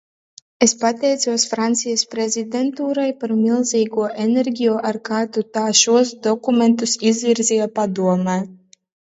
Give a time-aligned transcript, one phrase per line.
[0.67, 8.41] Es paticos Francijas prezidentūrai par milzīgo enerģiju, ar kādu tā šos dokumentus izvirzīja Padomē.